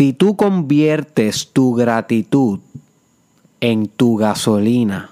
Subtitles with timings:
[0.00, 2.60] Si tú conviertes tu gratitud
[3.60, 5.10] en tu gasolina,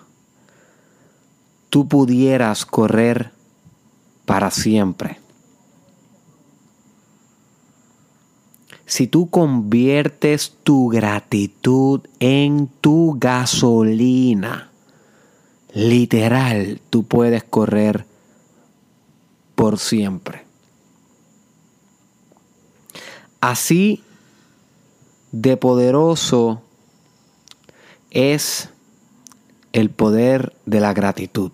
[1.69, 3.31] tú pudieras correr
[4.25, 5.21] para siempre.
[8.87, 14.71] Si tú conviertes tu gratitud en tu gasolina,
[15.75, 18.07] literal, tú puedes correr
[19.55, 20.47] por siempre.
[23.43, 24.03] Así
[25.43, 26.63] de poderoso
[28.11, 28.71] es
[29.73, 31.53] el poder de la gratitud.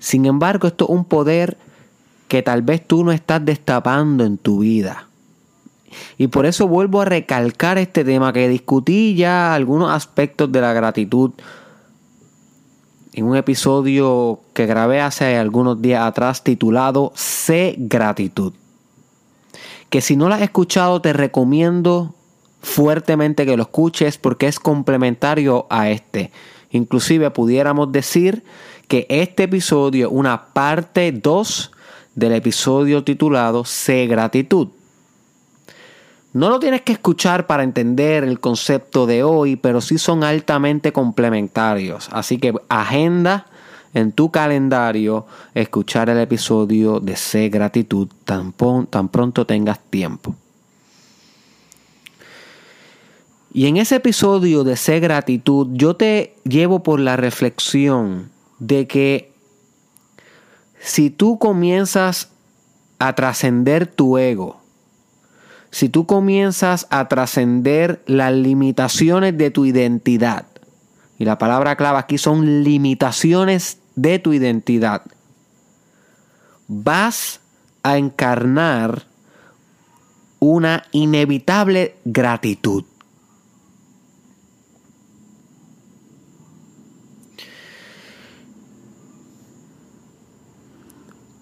[0.00, 1.56] Sin embargo, esto es un poder
[2.26, 5.08] que tal vez tú no estás destapando en tu vida.
[6.18, 10.72] Y por eso vuelvo a recalcar este tema que discutí ya algunos aspectos de la
[10.72, 11.30] gratitud
[13.12, 18.54] en un episodio que grabé hace algunos días atrás titulado Sé gratitud.
[19.88, 22.16] Que si no lo has escuchado te recomiendo
[22.64, 26.32] fuertemente que lo escuches porque es complementario a este.
[26.70, 28.42] Inclusive pudiéramos decir
[28.88, 31.70] que este episodio una parte 2
[32.14, 34.68] del episodio titulado Sé gratitud.
[36.32, 40.92] No lo tienes que escuchar para entender el concepto de hoy, pero sí son altamente
[40.92, 42.08] complementarios.
[42.10, 43.46] Así que agenda
[43.94, 48.52] en tu calendario escuchar el episodio de Sé gratitud tan,
[48.90, 50.34] tan pronto tengas tiempo.
[53.56, 59.32] Y en ese episodio de Sé gratitud, yo te llevo por la reflexión de que
[60.80, 62.30] si tú comienzas
[62.98, 64.60] a trascender tu ego,
[65.70, 70.46] si tú comienzas a trascender las limitaciones de tu identidad,
[71.16, 75.02] y la palabra clave aquí son limitaciones de tu identidad,
[76.66, 77.40] vas
[77.84, 79.04] a encarnar
[80.40, 82.84] una inevitable gratitud.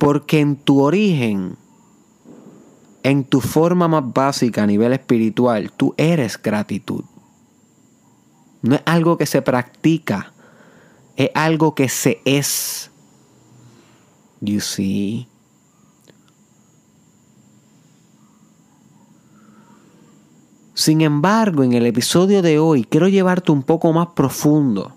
[0.02, 1.56] Porque en tu origen
[3.04, 7.04] en tu forma más básica a nivel espiritual, tú eres gratitud.
[8.62, 10.32] No es algo que se practica,
[11.14, 12.90] es algo que se es.
[14.40, 15.28] You see?
[20.74, 24.96] Sin embargo, en el episodio de hoy quiero llevarte un poco más profundo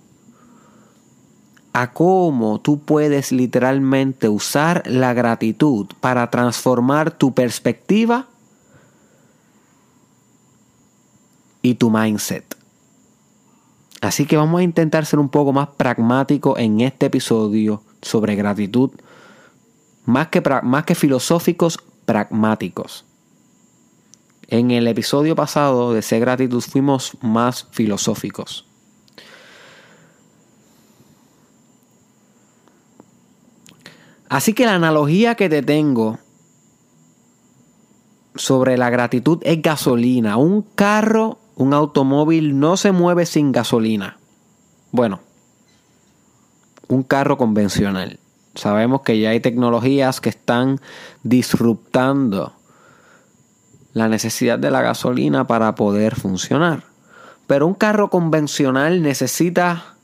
[1.75, 8.27] a cómo tú puedes literalmente usar la gratitud para transformar tu perspectiva
[11.61, 12.55] y tu mindset.
[13.99, 18.91] Así que vamos a intentar ser un poco más pragmáticos en este episodio sobre gratitud,
[20.05, 23.03] más que, más que filosóficos, pragmáticos.
[24.47, 28.64] En el episodio pasado de Ser Gratitud fuimos más filosóficos.
[34.29, 36.19] Así que la analogía que te tengo
[38.35, 40.37] sobre la gratitud es gasolina.
[40.37, 44.17] Un carro, un automóvil no se mueve sin gasolina.
[44.91, 45.19] Bueno,
[46.87, 48.19] un carro convencional.
[48.55, 50.79] Sabemos que ya hay tecnologías que están
[51.23, 52.53] disruptando
[53.93, 56.83] la necesidad de la gasolina para poder funcionar.
[57.47, 59.94] Pero un carro convencional necesita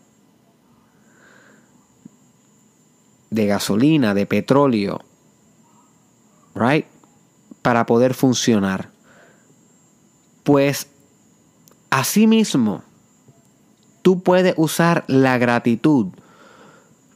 [3.31, 5.01] de gasolina, de petróleo,
[6.53, 6.85] right?
[7.63, 8.91] Para poder funcionar.
[10.43, 10.87] Pues
[11.89, 12.83] asimismo,
[14.01, 16.07] tú puedes usar la gratitud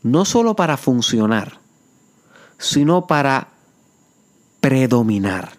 [0.03, 1.59] no solo para funcionar,
[2.57, 3.49] sino para
[4.61, 5.53] predominar.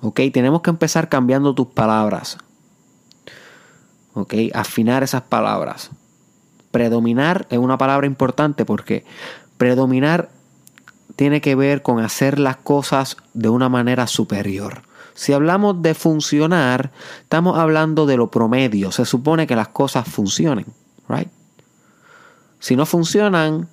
[0.00, 0.20] ¿Ok?
[0.32, 2.38] Tenemos que empezar cambiando tus palabras.
[4.14, 4.34] ¿Ok?
[4.54, 5.90] Afinar esas palabras.
[6.70, 9.04] Predominar es una palabra importante porque
[9.58, 10.30] Predominar
[11.16, 14.82] tiene que ver con hacer las cosas de una manera superior.
[15.14, 16.92] Si hablamos de funcionar,
[17.22, 18.92] estamos hablando de lo promedio.
[18.92, 20.66] Se supone que las cosas funcionen,
[21.08, 21.28] right?
[22.60, 23.68] Si no funcionan,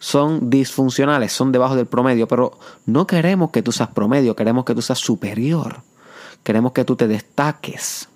[0.00, 4.74] son disfuncionales, son debajo del promedio, pero no queremos que tú seas promedio, queremos que
[4.74, 5.82] tú seas superior.
[6.42, 8.08] Queremos que tú te destaques.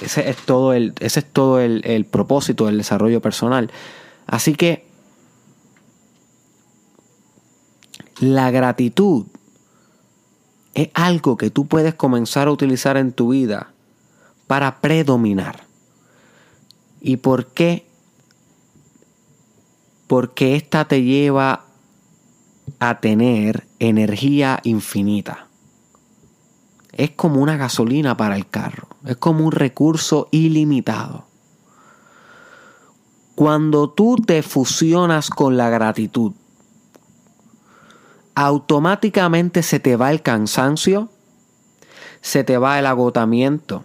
[0.00, 3.70] Ese es todo el, ese es todo el, el propósito del desarrollo personal.
[4.26, 4.89] Así que
[8.20, 9.24] La gratitud
[10.74, 13.72] es algo que tú puedes comenzar a utilizar en tu vida
[14.46, 15.64] para predominar.
[17.00, 17.86] ¿Y por qué?
[20.06, 21.64] Porque esta te lleva
[22.78, 25.46] a tener energía infinita.
[26.92, 31.24] es como una gasolina para el carro, es como un recurso ilimitado.
[33.34, 36.32] Cuando tú te fusionas con la gratitud,
[38.40, 41.10] automáticamente se te va el cansancio,
[42.22, 43.84] se te va el agotamiento,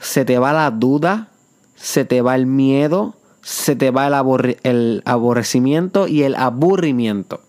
[0.00, 1.28] se te va la duda,
[1.76, 7.42] se te va el miedo, se te va el, el aborrecimiento y el aburrimiento.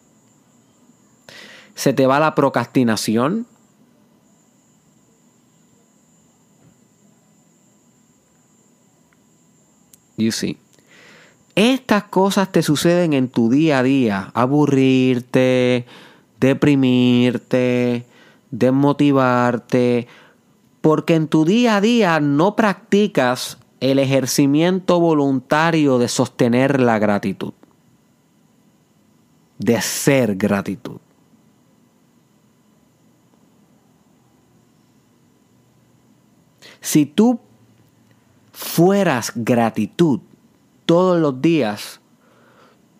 [1.73, 3.47] Se te va la procrastinación,
[10.19, 10.57] You see.
[11.53, 14.31] Estas cosas te suceden en tu día a día.
[14.33, 15.85] Aburrirte,
[16.39, 18.05] deprimirte,
[18.51, 20.07] desmotivarte.
[20.81, 27.53] Porque en tu día a día no practicas el ejercimiento voluntario de sostener la gratitud.
[29.57, 30.99] De ser gratitud.
[36.79, 37.39] Si tú
[38.53, 40.21] fueras gratitud,
[40.85, 41.99] todos los días,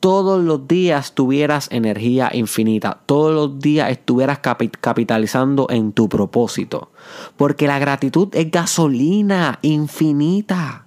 [0.08, 6.92] todos los días tuvieras energía infinita, todos los días estuvieras capitalizando en tu propósito.
[7.36, 10.86] Porque la gratitud es gasolina infinita.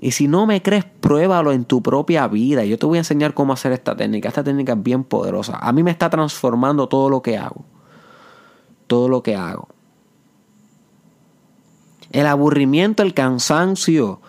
[0.00, 2.64] Y si no me crees, pruébalo en tu propia vida.
[2.64, 4.26] Yo te voy a enseñar cómo hacer esta técnica.
[4.26, 5.58] Esta técnica es bien poderosa.
[5.58, 7.64] A mí me está transformando todo lo que hago.
[8.88, 9.68] Todo lo que hago.
[12.10, 14.20] El aburrimiento, el cansancio,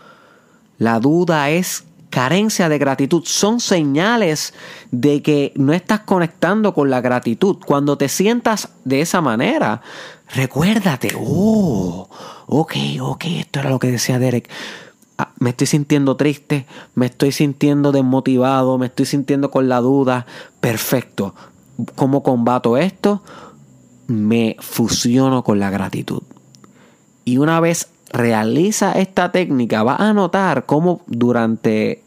[0.78, 3.24] la duda es carencia de gratitud.
[3.26, 4.54] Son señales
[4.92, 7.58] de que no estás conectando con la gratitud.
[7.66, 9.82] Cuando te sientas de esa manera,
[10.36, 12.08] recuérdate, oh,
[12.46, 14.48] ok, ok, esto era lo que decía Derek.
[15.18, 20.28] Ah, me estoy sintiendo triste, me estoy sintiendo desmotivado, me estoy sintiendo con la duda.
[20.60, 21.34] Perfecto.
[21.96, 23.24] ¿Cómo combato esto?
[24.06, 26.22] Me fusiono con la gratitud.
[27.26, 32.03] Y una vez realiza esta técnica, va a notar cómo durante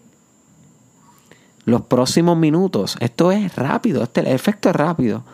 [1.66, 5.24] los próximos minutos, esto es rápido, este, el efecto es rápido,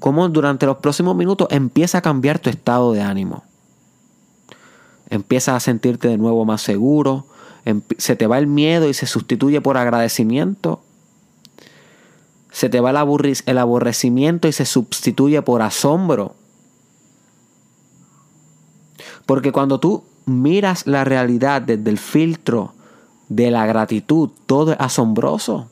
[0.00, 3.44] cómo durante los próximos minutos empieza a cambiar tu estado de ánimo.
[5.08, 7.26] Empiezas a sentirte de nuevo más seguro,
[7.96, 10.82] se te va el miedo y se sustituye por agradecimiento.
[12.50, 16.34] Se te va el aborrecimiento y se sustituye por asombro.
[19.26, 22.74] Porque cuando tú miras la realidad desde el filtro
[23.28, 25.68] de la gratitud, todo es asombroso.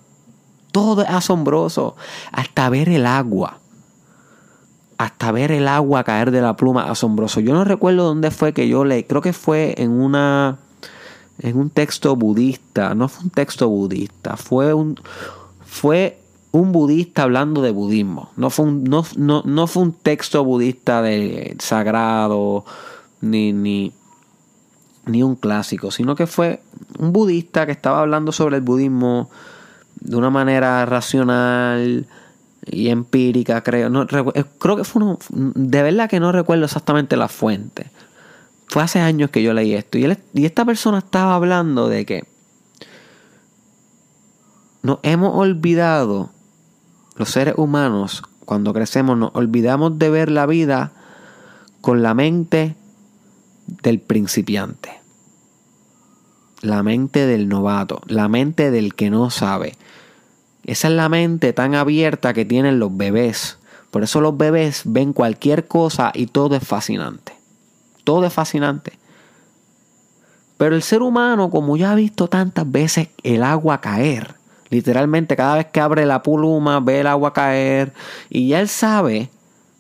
[0.72, 1.96] Todo es asombroso.
[2.32, 3.58] Hasta ver el agua.
[4.98, 7.40] Hasta ver el agua caer de la pluma, asombroso.
[7.40, 9.04] Yo no recuerdo dónde fue que yo leí.
[9.04, 10.58] Creo que fue en una.
[11.38, 12.94] En un texto budista.
[12.94, 14.36] No fue un texto budista.
[14.36, 15.00] Fue un.
[15.64, 16.20] Fue
[16.52, 18.30] un budista hablando de budismo.
[18.36, 22.64] No fue un, no, no fue un texto budista de sagrado.
[23.20, 23.92] Ni, ni,
[25.06, 26.60] ni un clásico, sino que fue
[26.98, 29.30] un budista que estaba hablando sobre el budismo
[30.00, 32.06] de una manera racional
[32.64, 33.88] y empírica, creo.
[33.90, 37.90] No, eh, creo que fue uno, de verdad que no recuerdo exactamente la fuente.
[38.68, 39.98] Fue hace años que yo leí esto.
[39.98, 42.24] Y, y esta persona estaba hablando de que
[44.82, 46.30] nos hemos olvidado,
[47.16, 50.92] los seres humanos, cuando crecemos, nos olvidamos de ver la vida
[51.80, 52.76] con la mente
[53.66, 55.05] del principiante.
[56.62, 59.76] La mente del novato, la mente del que no sabe.
[60.64, 63.58] Esa es la mente tan abierta que tienen los bebés.
[63.90, 67.32] Por eso los bebés ven cualquier cosa y todo es fascinante.
[68.04, 68.98] Todo es fascinante.
[70.56, 74.34] Pero el ser humano, como ya ha visto tantas veces el agua caer,
[74.70, 77.92] literalmente cada vez que abre la pluma ve el agua caer
[78.30, 79.30] y ya él sabe,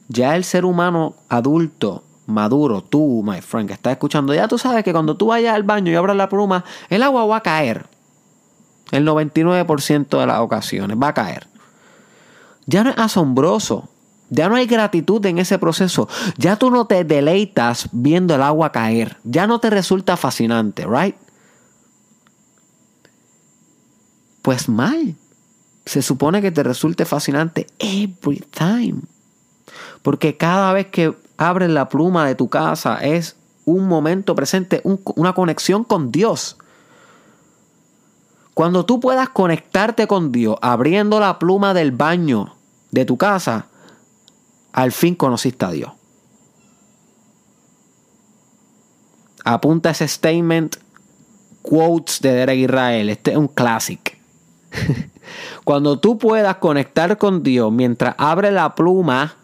[0.08, 4.84] ya el ser humano adulto maduro, tú, my friend, que estás escuchando, ya tú sabes
[4.84, 7.86] que cuando tú vayas al baño y abras la pluma, el agua va a caer.
[8.92, 11.46] El 99% de las ocasiones va a caer.
[12.66, 13.88] Ya no es asombroso.
[14.28, 16.08] Ya no hay gratitud en ese proceso.
[16.36, 19.16] Ya tú no te deleitas viendo el agua caer.
[19.22, 21.16] Ya no te resulta fascinante, ¿right?
[24.42, 25.14] Pues mal.
[25.84, 29.02] Se supone que te resulte fascinante every time.
[30.06, 33.34] Porque cada vez que abres la pluma de tu casa es
[33.64, 36.58] un momento presente, una conexión con Dios.
[38.54, 42.54] Cuando tú puedas conectarte con Dios abriendo la pluma del baño
[42.92, 43.66] de tu casa,
[44.72, 45.90] al fin conociste a Dios.
[49.44, 50.76] Apunta ese statement,
[51.62, 53.10] quotes de Derek Israel.
[53.10, 54.12] Este es un clásico.
[55.64, 59.38] Cuando tú puedas conectar con Dios mientras abre la pluma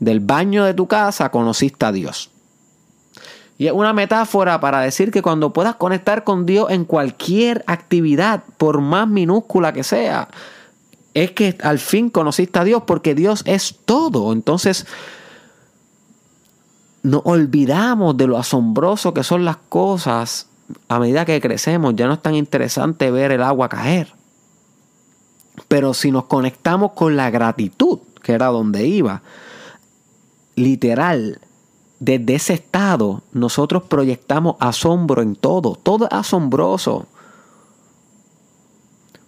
[0.00, 2.30] del baño de tu casa conociste a Dios.
[3.58, 8.44] Y es una metáfora para decir que cuando puedas conectar con Dios en cualquier actividad,
[8.56, 10.28] por más minúscula que sea,
[11.14, 14.32] es que al fin conociste a Dios porque Dios es todo.
[14.32, 14.86] Entonces,
[17.02, 20.46] nos olvidamos de lo asombroso que son las cosas
[20.88, 21.96] a medida que crecemos.
[21.96, 24.14] Ya no es tan interesante ver el agua caer.
[25.66, 29.22] Pero si nos conectamos con la gratitud, que era donde iba,
[30.58, 31.40] literal,
[32.00, 35.74] desde ese estado nosotros proyectamos asombro en todo.
[35.74, 37.06] Todo es asombroso.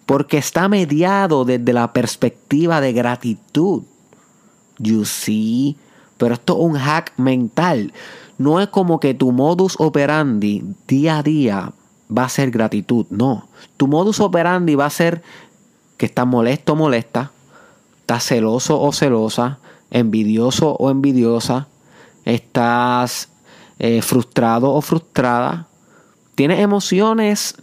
[0.06, 3.82] Porque está mediado desde la perspectiva de gratitud.
[4.78, 5.76] You see?
[6.18, 7.92] Pero esto es un hack mental.
[8.38, 11.72] No es como que tu modus operandi día a día
[12.16, 13.06] va a ser gratitud.
[13.10, 13.48] No.
[13.76, 15.22] Tu modus operandi va a ser
[15.96, 17.30] que estás molesto o molesta,
[18.00, 19.58] estás celoso o celosa,
[19.90, 21.68] envidioso o envidiosa,
[22.24, 23.30] estás
[23.78, 25.66] eh, frustrado o frustrada,
[26.34, 27.56] tienes emociones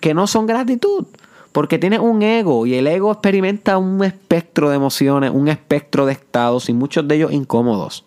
[0.00, 1.06] que no son gratitud,
[1.52, 6.12] porque tienes un ego y el ego experimenta un espectro de emociones, un espectro de
[6.12, 8.04] estados y muchos de ellos incómodos.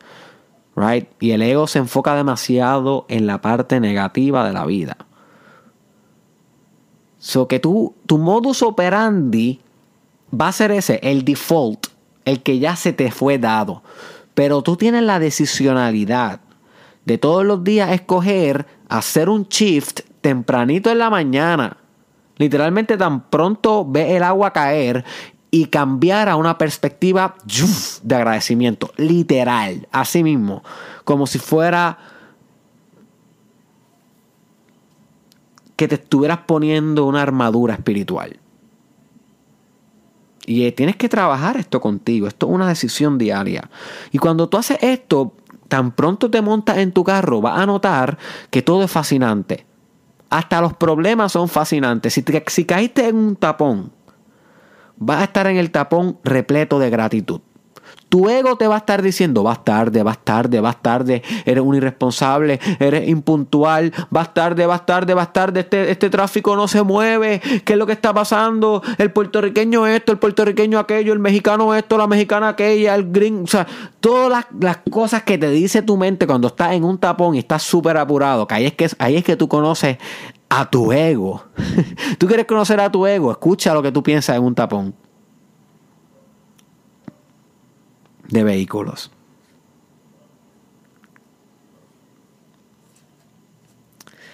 [0.76, 1.08] Right?
[1.20, 4.98] Y el ego se enfoca demasiado en la parte negativa de la vida.
[7.20, 9.62] So que tú, tu modus operandi
[10.34, 11.88] va a ser ese, el default,
[12.26, 13.84] el que ya se te fue dado.
[14.34, 16.42] Pero tú tienes la decisionalidad
[17.06, 21.78] de todos los días escoger hacer un shift tempranito en la mañana.
[22.38, 25.04] Literalmente tan pronto ve el agua caer
[25.52, 27.36] y cambiar a una perspectiva
[28.02, 28.92] de agradecimiento.
[28.98, 30.64] Literal, así mismo.
[31.04, 32.00] Como si fuera
[35.76, 38.40] que te estuvieras poniendo una armadura espiritual.
[40.46, 42.28] Y eh, tienes que trabajar esto contigo.
[42.28, 43.70] Esto es una decisión diaria.
[44.12, 45.34] Y cuando tú haces esto,
[45.68, 48.18] tan pronto te montas en tu carro, vas a notar
[48.50, 49.66] que todo es fascinante.
[50.30, 52.14] Hasta los problemas son fascinantes.
[52.14, 53.92] Si, si caíste en un tapón,
[54.98, 57.42] vas a estar en el tapón repleto de gratitud.
[58.14, 61.74] Tu ego te va a estar diciendo, vas tarde, vas tarde, vas tarde, eres un
[61.74, 67.42] irresponsable, eres impuntual, vas tarde, vas tarde, vas tarde, este, este tráfico no se mueve,
[67.66, 68.84] ¿qué es lo que está pasando?
[69.00, 73.48] El puertorriqueño esto, el puertorriqueño aquello, el mexicano esto, la mexicana aquella, el green, o
[73.48, 73.66] sea,
[74.00, 77.64] todas las, cosas que te dice tu mente cuando estás en un tapón y estás
[77.64, 79.98] súper apurado, que ahí es que, ahí es que tú conoces
[80.50, 81.46] a tu ego.
[82.20, 84.94] tú quieres conocer a tu ego, escucha lo que tú piensas en un tapón.
[88.34, 89.12] De vehículos.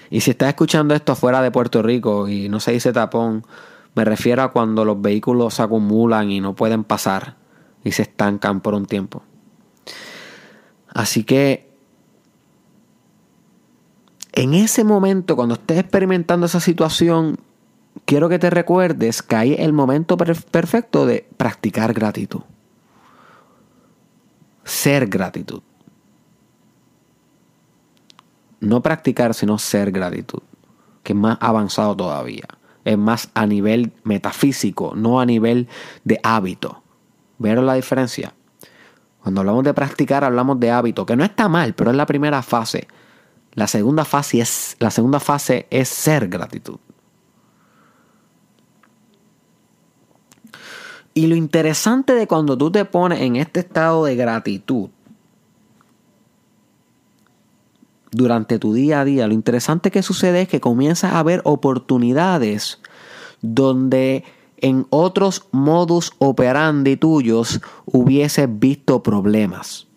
[0.10, 3.46] Y si estás escuchando esto fuera de Puerto Rico y no se dice tapón,
[3.94, 7.36] me refiero a cuando los vehículos se acumulan y no pueden pasar
[7.84, 9.22] y se estancan por un tiempo.
[10.88, 11.70] Así que
[14.32, 17.38] en ese momento, cuando estés experimentando esa situación,
[18.06, 22.42] quiero que te recuerdes que hay el momento perfecto de practicar gratitud
[24.70, 25.62] ser gratitud.
[28.60, 30.42] No practicar, sino ser gratitud,
[31.04, 32.48] que es más avanzado todavía.
[32.86, 35.68] Es más a nivel metafísico, no a nivel
[36.04, 36.82] de hábito.
[37.38, 38.34] ¿Vieron la diferencia?
[39.22, 42.42] Cuando hablamos de practicar, hablamos de hábito, que no está mal, pero es la primera
[42.42, 42.88] fase.
[43.54, 46.80] La segunda fase es, la segunda fase es ser gratitud.
[51.14, 54.90] Y lo interesante de cuando tú te pones en este estado de gratitud
[58.12, 62.80] durante tu día a día, lo interesante que sucede es que comienzas a ver oportunidades
[63.42, 64.24] donde
[64.58, 69.88] en otros modus operandi tuyos hubieses visto problemas.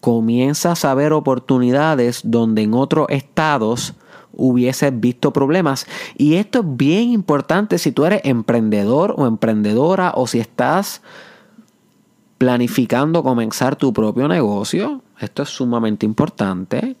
[0.00, 3.94] Comienzas a ver oportunidades donde en otros estados
[4.36, 5.86] hubieses visto problemas.
[6.16, 11.02] Y esto es bien importante si tú eres emprendedor o emprendedora o si estás
[12.38, 15.02] planificando comenzar tu propio negocio.
[15.18, 16.96] Esto es sumamente importante.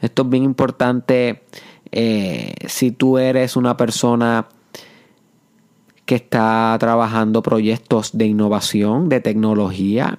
[0.00, 1.44] Esto es bien importante
[1.92, 4.48] eh, si tú eres una persona
[6.04, 10.18] que está trabajando proyectos de innovación, de tecnología,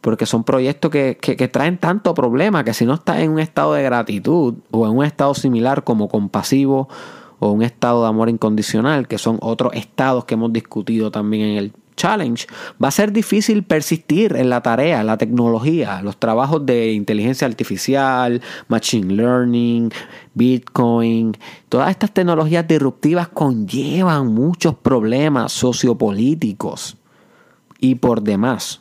[0.00, 3.82] porque son proyectos que, traen tanto problema que si no estás en un estado de
[3.82, 6.88] gratitud o en un estado similar como compasivo
[7.38, 11.56] o un estado de amor incondicional, que son otros estados que hemos discutido también en
[11.56, 12.46] el challenge,
[12.82, 18.40] va a ser difícil persistir en la tarea, la tecnología, los trabajos de inteligencia artificial,
[18.68, 19.90] machine learning,
[20.32, 21.36] Bitcoin,
[21.68, 26.96] todas estas tecnologías disruptivas conllevan muchos problemas sociopolíticos
[27.80, 28.80] y por demás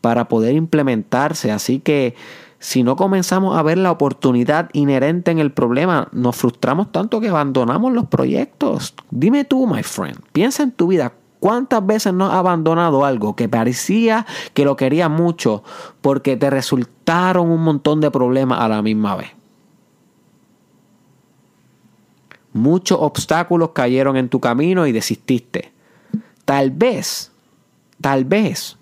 [0.00, 1.52] para poder implementarse.
[1.52, 2.14] Así que
[2.58, 7.28] si no comenzamos a ver la oportunidad inherente en el problema, nos frustramos tanto que
[7.28, 8.94] abandonamos los proyectos.
[9.10, 11.14] Dime tú, my friend, piensa en tu vida.
[11.40, 15.64] ¿Cuántas veces no has abandonado algo que parecía que lo quería mucho
[16.02, 19.30] porque te resultaron un montón de problemas a la misma vez?
[22.52, 25.72] Muchos obstáculos cayeron en tu camino y desististe.
[26.44, 27.32] Tal vez,
[28.02, 28.76] tal vez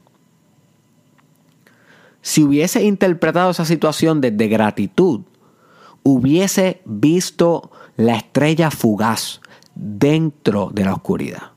[2.28, 5.23] si hubiese interpretado esa situación desde gratitud,
[6.02, 9.40] hubiese visto la estrella fugaz
[9.75, 11.52] dentro de la oscuridad.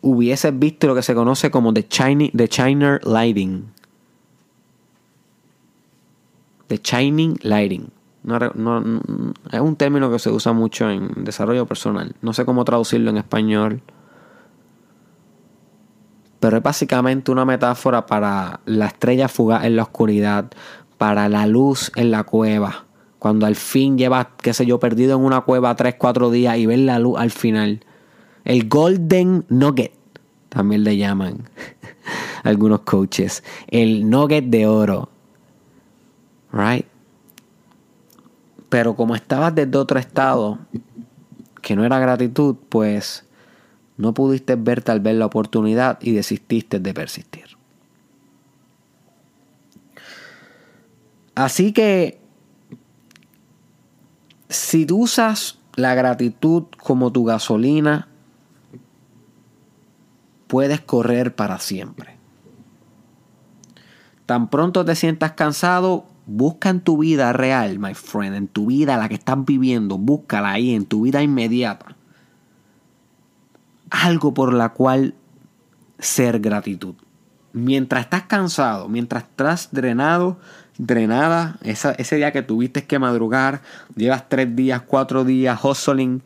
[0.00, 3.70] Hubiese visto lo que se conoce como the, shining, the Chiner Lighting.
[6.66, 7.92] The Shining Lighting.
[9.52, 12.16] es un término que se usa mucho en desarrollo personal.
[12.20, 13.80] No sé cómo traducirlo en español
[16.40, 20.50] pero es básicamente una metáfora para la estrella fugaz en la oscuridad,
[20.96, 22.84] para la luz en la cueva.
[23.18, 26.66] Cuando al fin llevas, qué sé yo, perdido en una cueva 3, 4 días y
[26.66, 27.84] ves la luz al final.
[28.44, 29.92] El Golden Nugget,
[30.48, 31.48] también le llaman
[32.44, 33.42] algunos coaches.
[33.66, 35.08] El Nugget de oro.
[36.52, 36.86] Right?
[38.68, 40.58] Pero como estabas desde otro estado,
[41.60, 43.27] que no era gratitud, pues
[43.98, 47.58] no pudiste ver tal vez la oportunidad y desististe de persistir.
[51.34, 52.20] Así que
[54.48, 58.08] si tú usas la gratitud como tu gasolina,
[60.46, 62.16] puedes correr para siempre.
[64.26, 68.96] Tan pronto te sientas cansado, busca en tu vida real, my friend, en tu vida
[68.96, 71.97] la que estás viviendo, búscala ahí, en tu vida inmediata
[73.90, 75.14] algo por la cual
[75.98, 76.94] ser gratitud.
[77.52, 80.38] Mientras estás cansado, mientras estás drenado,
[80.76, 83.62] drenada, ese día que tuviste que madrugar,
[83.96, 86.22] llevas tres días, cuatro días hustling,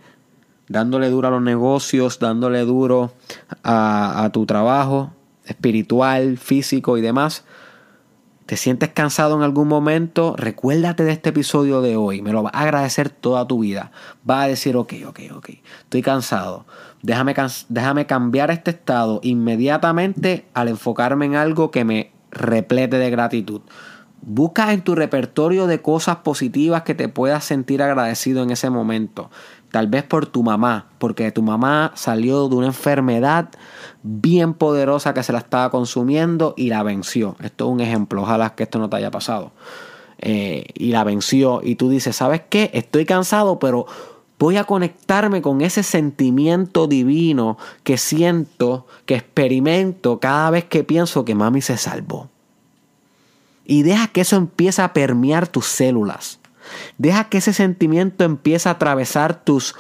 [0.69, 3.15] dándole duro a los negocios, dándole duro
[3.63, 5.13] a, a tu trabajo
[5.45, 7.45] espiritual, físico y demás,
[8.53, 12.21] te sientes cansado en algún momento, recuérdate de este episodio de hoy.
[12.21, 13.93] Me lo va a agradecer toda tu vida.
[14.29, 15.51] Va a decir, ok, ok, ok,
[15.85, 16.67] estoy cansado.
[17.01, 17.35] Déjame,
[17.71, 23.63] déjame cambiar este estado inmediatamente al enfocarme en algo que me replete de gratitud.
[24.21, 29.31] Busca en tu repertorio de cosas positivas que te puedas sentir agradecido en ese momento.
[29.73, 33.49] Tal vez por tu mamá, porque tu mamá salió de una enfermedad
[34.03, 37.37] bien poderosa que se la estaba consumiendo y la venció.
[37.43, 39.53] Esto es un ejemplo, ojalá que esto no te haya pasado.
[40.19, 42.71] Eh, y la venció y tú dices, ¿sabes qué?
[42.75, 43.87] Estoy cansado, pero
[44.39, 51.25] voy a conectarme con ese sentimiento divino que siento, que experimento cada vez que pienso
[51.25, 52.29] que mami se salvó.
[53.65, 56.42] Y deja que eso empiece a permear tus células.
[56.99, 59.75] Deja que ese sentimiento empiece a atravesar tus,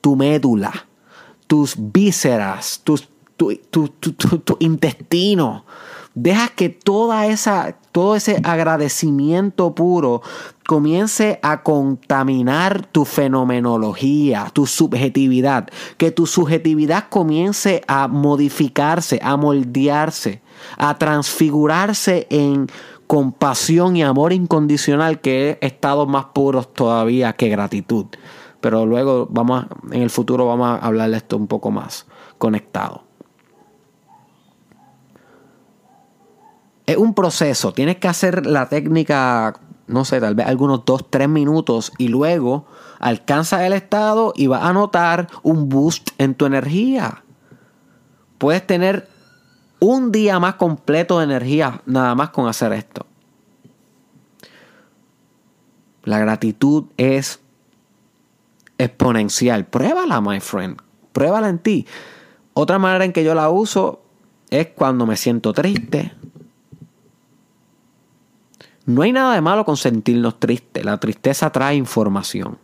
[0.00, 0.86] tu médula,
[1.46, 5.64] tus vísceras, tus tu, intestino.
[6.14, 10.22] Deja que toda esa, todo ese agradecimiento puro
[10.64, 15.68] comience a contaminar tu fenomenología, tu subjetividad.
[15.96, 20.40] Que tu subjetividad comience a modificarse, a moldearse,
[20.78, 22.68] a transfigurarse en
[23.06, 28.06] compasión y amor incondicional que es estado más puros todavía que gratitud.
[28.60, 32.06] Pero luego vamos en el futuro vamos a hablar de esto un poco más
[32.38, 33.04] conectado.
[36.86, 37.72] es un proceso.
[37.72, 39.54] Tienes que hacer la técnica,
[39.86, 42.66] no sé, tal vez algunos 2, 3 minutos y luego
[42.98, 47.24] alcanza el estado y vas a notar un boost en tu energía.
[48.38, 49.08] Puedes tener
[49.84, 53.06] un día más completo de energía nada más con hacer esto.
[56.04, 57.40] La gratitud es
[58.78, 59.66] exponencial.
[59.66, 60.80] Pruébala, my friend.
[61.12, 61.86] Pruébala en ti.
[62.54, 64.02] Otra manera en que yo la uso
[64.48, 66.12] es cuando me siento triste,
[68.86, 70.84] no hay nada de malo con sentirnos tristes.
[70.84, 72.58] La tristeza trae información.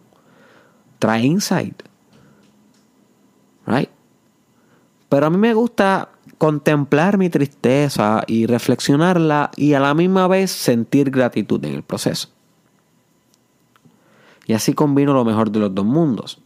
[0.98, 1.82] Trae insight.
[3.66, 3.90] Right?
[5.08, 10.50] Pero a mí me gusta contemplar mi tristeza y reflexionarla y a la misma vez
[10.50, 12.30] sentir gratitud en el proceso.
[14.46, 16.40] Y así combino lo mejor de los dos mundos.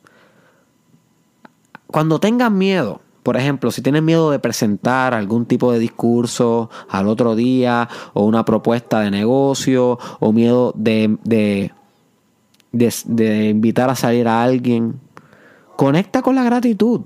[1.87, 7.07] Cuando tengas miedo, por ejemplo, si tienes miedo de presentar algún tipo de discurso al
[7.07, 11.70] otro día o una propuesta de negocio o miedo de, de,
[12.72, 14.98] de, invitar a salir a alguien,
[15.76, 17.02] conecta con la gratitud.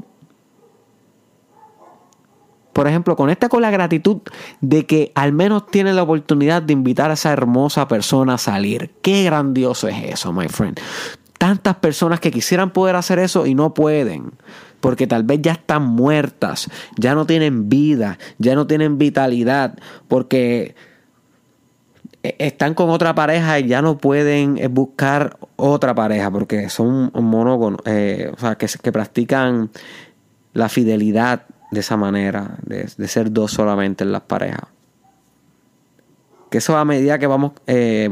[2.78, 4.18] Por ejemplo, conecta con la gratitud
[4.60, 8.92] de que al menos tienes la oportunidad de invitar a esa hermosa persona a salir.
[9.02, 10.78] Qué grandioso es eso, my friend.
[11.38, 14.30] Tantas personas que quisieran poder hacer eso y no pueden.
[14.78, 20.76] Porque tal vez ya están muertas, ya no tienen vida, ya no tienen vitalidad, porque
[22.22, 27.10] e-, están con otra pareja y ya no pueden eh, buscar otra pareja porque son
[27.12, 29.68] monógonos, eh, o sea, que, practican
[30.52, 34.68] la fidelidad de esa manera, de, ser dos solamente en las parejas.
[36.50, 38.08] Que eso a medida que vamos eh,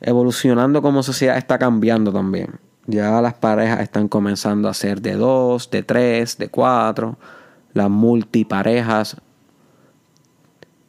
[0.00, 2.58] evolucionando como sociedad está cambiando también.
[2.86, 7.18] Ya las parejas están comenzando a ser de dos, de tres, de cuatro.
[7.72, 9.16] Las multiparejas.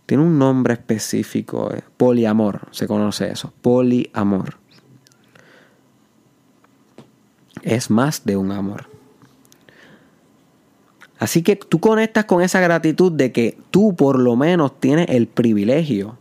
[0.07, 1.71] Tiene un nombre específico.
[1.71, 2.67] Eh, poliamor.
[2.71, 3.53] Se conoce eso.
[3.61, 4.57] Poliamor.
[7.61, 8.90] Es más de un amor.
[11.21, 15.27] Así que tú conectas con esa gratitud de que tú por lo menos tienes el
[15.27, 16.17] privilegio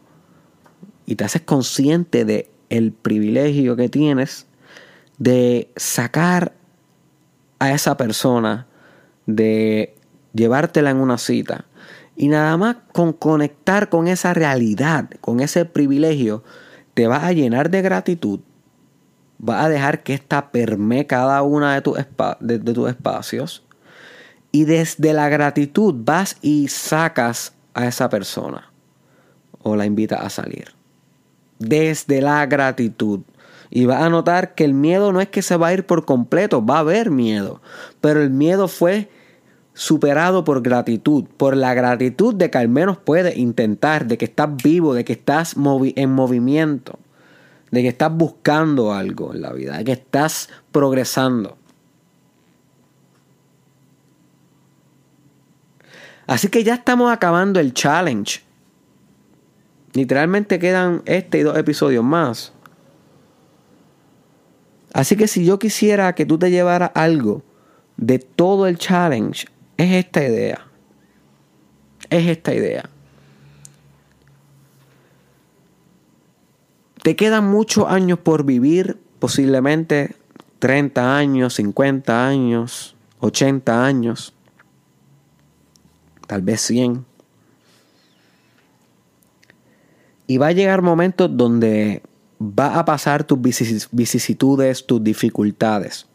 [1.06, 2.50] y te haces consciente de
[3.00, 4.46] privilegio que tienes
[5.16, 6.52] de sacar
[7.58, 8.66] a esa persona,
[9.24, 9.94] de
[10.34, 11.64] llevártela en una cita.
[12.14, 16.44] Y nada más con conectar con esa realidad, con ese privilegio,
[16.92, 18.40] te vas a llenar de gratitud.
[19.38, 21.96] Vas a dejar que esta permee cada una de, tus
[22.40, 23.64] de tus espacios
[24.52, 28.70] y desde la gratitud vas y sacas a esa persona
[29.62, 30.68] o la invitas a salir.
[31.58, 33.20] Desde la gratitud.
[33.70, 36.04] Y vas a notar que el miedo no es que se va a ir por
[36.04, 37.60] completo, va a haber miedo.
[38.00, 39.08] Pero el miedo fue
[39.74, 44.56] superado por gratitud, por la gratitud de que al menos puedes intentar, de que estás
[44.56, 46.98] vivo, de que estás en movimiento,
[47.70, 51.59] de que estás buscando algo en la vida, de que estás progresando.
[56.30, 58.42] Así que ya estamos acabando el challenge.
[59.94, 62.52] Literalmente quedan este y dos episodios más.
[64.92, 67.42] Así que si yo quisiera que tú te llevaras algo
[67.96, 70.64] de todo el challenge, es esta idea.
[72.10, 72.88] Es esta idea.
[77.02, 80.14] Te quedan muchos años por vivir, posiblemente
[80.60, 84.32] 30 años, 50 años, 80 años
[86.30, 87.04] tal vez 100.
[90.28, 92.02] Y va a llegar momentos donde
[92.40, 93.36] va a pasar tus
[93.90, 96.06] vicisitudes, tus dificultades.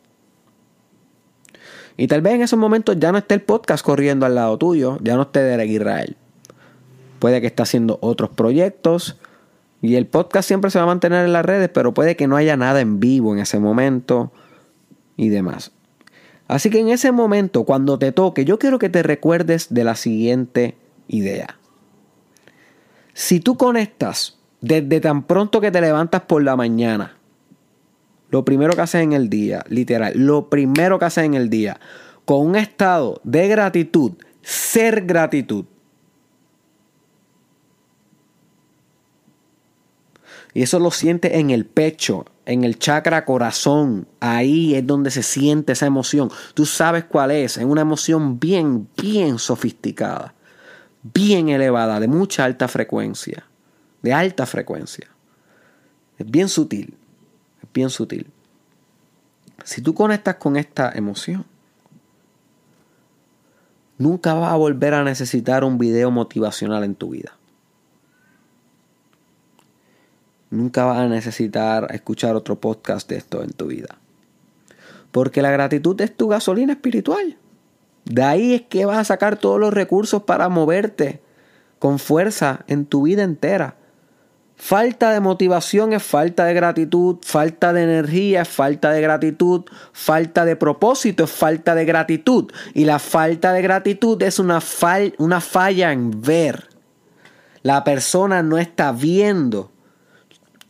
[1.98, 5.00] Y tal vez en esos momentos ya no esté el podcast corriendo al lado tuyo,
[5.02, 6.16] ya no esté Derek Israel.
[7.20, 9.18] Puede que esté haciendo otros proyectos
[9.82, 12.38] y el podcast siempre se va a mantener en las redes, pero puede que no
[12.38, 14.32] haya nada en vivo en ese momento
[15.18, 15.74] y demás.
[16.48, 19.96] Así que en ese momento, cuando te toque, yo quiero que te recuerdes de la
[19.96, 20.78] siguiente
[21.08, 21.58] idea.
[23.14, 27.18] Si tú conectas desde tan pronto que te levantas por la mañana,
[28.30, 31.80] lo primero que haces en el día, literal, lo primero que haces en el día,
[32.26, 35.66] con un estado de gratitud, ser gratitud,
[40.56, 44.08] Y eso lo siente en el pecho, en el chakra corazón.
[44.20, 46.30] Ahí es donde se siente esa emoción.
[46.54, 47.58] Tú sabes cuál es.
[47.58, 50.34] Es una emoción bien, bien sofisticada.
[51.14, 53.46] Bien elevada, de mucha alta frecuencia.
[54.02, 55.08] De alta frecuencia.
[56.18, 56.96] Es bien sutil.
[57.62, 58.28] Es bien sutil.
[59.64, 61.46] Si tú conectas con esta emoción,
[63.98, 67.36] nunca vas a volver a necesitar un video motivacional en tu vida.
[70.56, 73.98] Nunca vas a necesitar escuchar otro podcast de esto en tu vida.
[75.12, 77.38] Porque la gratitud es tu gasolina espiritual.
[78.06, 81.22] De ahí es que vas a sacar todos los recursos para moverte
[81.78, 83.76] con fuerza en tu vida entera.
[84.56, 90.46] Falta de motivación es falta de gratitud, falta de energía es falta de gratitud, falta
[90.46, 92.50] de propósito es falta de gratitud.
[92.74, 94.62] Y la falta de gratitud es una,
[95.18, 96.70] una falla en ver.
[97.62, 99.75] La persona no está viendo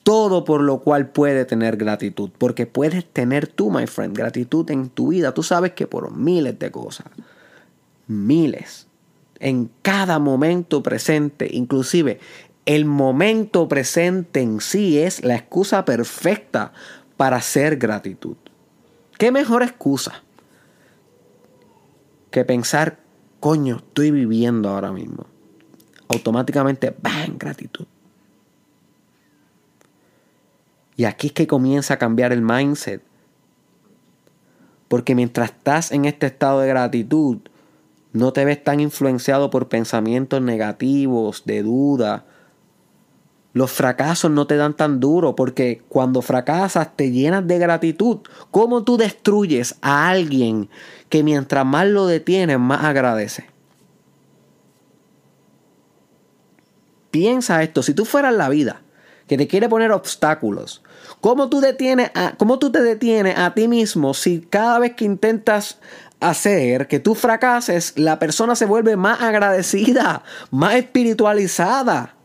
[0.05, 2.29] todo por lo cual puede tener gratitud.
[2.37, 5.33] Porque puedes tener tú, my friend, gratitud en tu vida.
[5.33, 7.07] Tú sabes que por miles de cosas,
[8.05, 8.85] miles,
[9.39, 12.19] en cada momento presente, inclusive
[12.67, 16.71] el momento presente en sí es la excusa perfecta
[17.17, 18.37] para hacer gratitud.
[19.17, 20.21] ¿Qué mejor excusa
[22.29, 22.99] que pensar,
[23.39, 25.25] coño, estoy viviendo ahora mismo?
[26.09, 27.39] Automáticamente, ¡bang!
[27.39, 27.87] Gratitud.
[30.97, 33.01] Y aquí es que comienza a cambiar el mindset.
[34.87, 37.39] Porque mientras estás en este estado de gratitud,
[38.13, 42.23] No te ves tan influenciado por pensamientos negativos, de duda.
[43.51, 48.19] Los fracasos no te dan tan duro porque cuando fracasas te llenas de gratitud.
[48.51, 50.69] ¿Cómo tú destruyes a alguien
[51.09, 53.47] que mientras más lo detienes, más agradece?
[57.11, 58.81] Piensa esto, si tú fueras la vida
[59.27, 60.83] que te quiere poner obstáculos,
[61.21, 65.05] ¿cómo tú, detienes a, ¿cómo tú te detienes a ti mismo si cada vez que
[65.05, 65.79] intentas
[66.19, 72.15] hacer que tú fracases, la persona se vuelve más agradecida, más espiritualizada?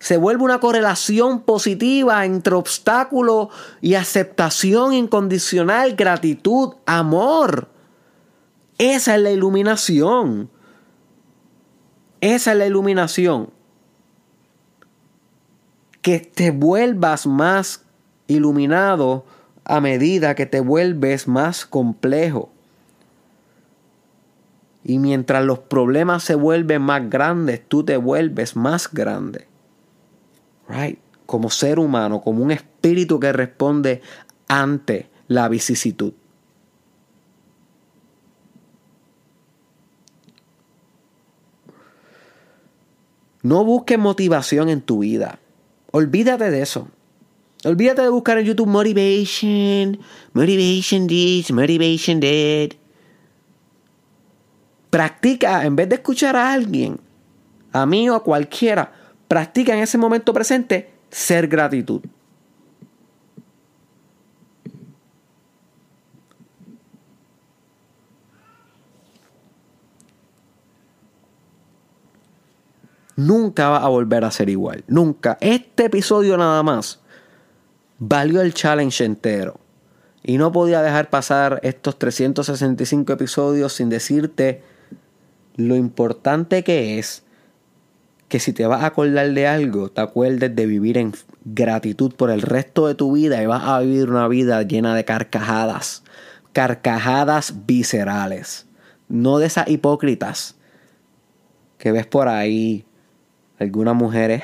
[0.00, 3.50] Se vuelve una correlación positiva entre obstáculo
[3.82, 7.68] y aceptación incondicional, gratitud, amor.
[8.78, 10.50] Esa es la iluminación.
[12.22, 13.50] Esa es la iluminación.
[16.02, 17.84] Que te vuelvas más
[18.26, 19.24] iluminado
[19.64, 22.50] a medida que te vuelves más complejo.
[24.82, 29.46] Y mientras los problemas se vuelven más grandes, tú te vuelves más grande.
[30.68, 30.98] Right?
[31.26, 34.00] Como ser humano, como un espíritu que responde
[34.48, 36.14] ante la vicisitud.
[43.42, 45.39] No busques motivación en tu vida.
[45.92, 46.88] Olvídate de eso.
[47.64, 49.98] Olvídate de buscar en YouTube motivation,
[50.32, 52.76] motivation this, motivation that.
[54.88, 56.98] Practica, en vez de escuchar a alguien,
[57.72, 58.92] a mí o a cualquiera,
[59.28, 62.00] practica en ese momento presente ser gratitud.
[73.26, 74.84] Nunca va a volver a ser igual.
[74.88, 75.36] Nunca.
[75.40, 77.00] Este episodio nada más
[77.98, 79.60] valió el challenge entero.
[80.22, 84.62] Y no podía dejar pasar estos 365 episodios sin decirte
[85.56, 87.22] lo importante que es
[88.28, 91.12] que si te vas a acordar de algo, te acuerdes de vivir en
[91.44, 95.04] gratitud por el resto de tu vida y vas a vivir una vida llena de
[95.04, 96.04] carcajadas.
[96.52, 98.66] Carcajadas viscerales.
[99.08, 100.56] No de esas hipócritas
[101.78, 102.84] que ves por ahí
[103.60, 104.42] algunas mujeres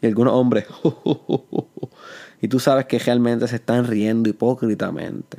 [0.00, 0.66] y algunos hombres.
[2.40, 5.38] y tú sabes que realmente se están riendo hipócritamente.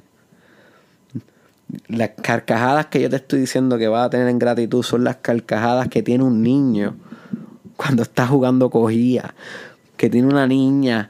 [1.87, 5.17] Las carcajadas que yo te estoy diciendo que vas a tener en gratitud son las
[5.17, 6.95] carcajadas que tiene un niño
[7.77, 9.33] cuando está jugando cogía,
[9.95, 11.09] que tiene una niña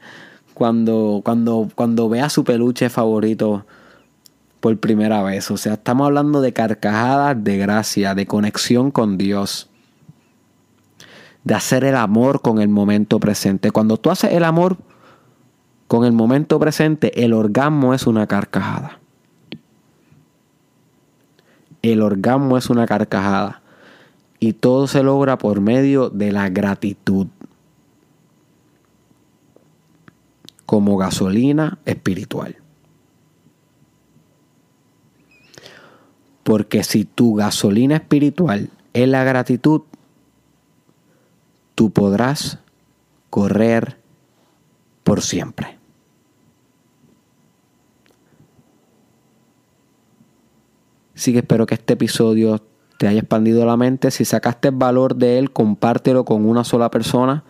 [0.54, 3.66] cuando, cuando, cuando ve a su peluche favorito
[4.60, 5.50] por primera vez.
[5.50, 9.69] O sea, estamos hablando de carcajadas de gracia, de conexión con Dios
[11.44, 13.72] de hacer el amor con el momento presente.
[13.72, 14.78] Cuando tú haces el amor
[15.88, 19.00] con el momento presente, el orgasmo es una carcajada.
[21.82, 23.62] El orgasmo es una carcajada.
[24.40, 27.28] Y todo se logra por medio de la gratitud.
[30.66, 32.58] Como gasolina espiritual.
[36.44, 39.82] Porque si tu gasolina espiritual es la gratitud,
[41.80, 42.60] tú podrás
[43.30, 44.00] correr
[45.06, 45.78] por siempre.
[51.16, 52.62] Así que espero que este episodio
[52.98, 54.12] te haya expandido la mente.
[54.12, 57.46] Si sacaste el valor de él, compártelo con una sola persona.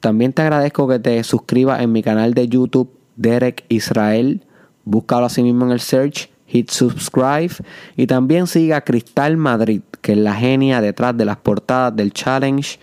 [0.00, 4.46] También te agradezco que te suscribas en mi canal de YouTube, Derek Israel.
[4.86, 7.52] Búscalo así mismo en el search, hit subscribe.
[7.98, 12.78] Y también siga Cristal Madrid, que es la genia detrás de las portadas del challenge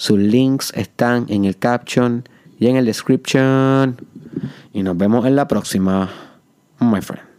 [0.00, 2.24] sus links están en el caption
[2.58, 4.00] y en el description.
[4.72, 6.08] Y nos vemos en la próxima,
[6.80, 7.29] my friend.